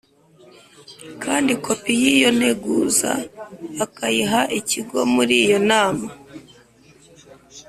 kandi 1.23 1.51
kopi 1.63 1.93
y 2.01 2.03
iyo 2.15 2.29
nteguza 2.37 3.11
akayiha 3.85 4.41
Ikigo 4.59 4.99
Muri 5.15 5.35
iyo 5.45 5.57
nama 5.69 6.07